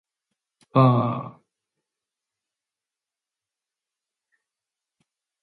[0.73, 1.39] ふぁあ